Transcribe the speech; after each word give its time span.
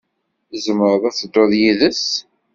Tzemreḍ 0.51 1.03
ad 1.09 1.15
tedduḍ 1.15 1.51
yid-s. 1.59 2.05